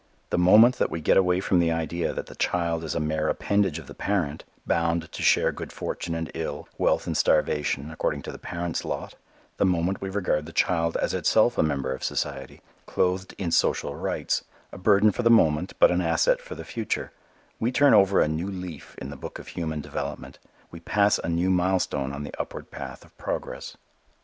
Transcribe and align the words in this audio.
The 0.31 0.37
moment 0.39 0.79
that 0.79 0.89
we 0.89 0.99
get 0.99 1.15
away 1.15 1.41
from 1.41 1.59
the 1.59 1.71
idea 1.71 2.11
that 2.11 2.25
the 2.25 2.33
child 2.33 2.83
is 2.83 2.95
a 2.95 2.99
mere 2.99 3.29
appendage 3.29 3.77
of 3.77 3.85
the 3.85 3.93
parent, 3.93 4.43
bound 4.65 5.11
to 5.11 5.21
share 5.21 5.51
good 5.51 5.71
fortune 5.71 6.15
and 6.15 6.31
ill, 6.33 6.67
wealth 6.79 7.05
and 7.05 7.15
starvation, 7.15 7.91
according 7.91 8.23
to 8.23 8.31
the 8.31 8.39
parent's 8.39 8.83
lot, 8.83 9.13
the 9.57 9.63
moment 9.65 10.01
we 10.01 10.09
regard 10.09 10.47
the 10.47 10.53
child 10.53 10.97
as 10.97 11.13
itself 11.13 11.55
a 11.55 11.61
member 11.61 11.93
of 11.93 12.03
society 12.03 12.63
clothed 12.87 13.35
in 13.37 13.51
social 13.51 13.95
rights 13.95 14.43
a 14.71 14.77
burden 14.79 15.11
for 15.11 15.21
the 15.21 15.29
moment 15.29 15.73
but 15.77 15.91
an 15.91 16.01
asset 16.01 16.41
for 16.41 16.55
the 16.55 16.65
future 16.65 17.11
we 17.59 17.71
turn 17.71 17.93
over 17.93 18.21
a 18.21 18.27
new 18.27 18.49
leaf 18.49 18.95
in 18.97 19.11
the 19.11 19.15
book 19.15 19.37
of 19.37 19.49
human 19.49 19.81
development, 19.81 20.39
we 20.71 20.79
pass 20.79 21.19
a 21.19 21.29
new 21.29 21.51
milestone 21.51 22.11
on 22.11 22.23
the 22.23 22.33
upward 22.41 22.71
path 22.71 23.05
of 23.05 23.15
progress. 23.19 23.77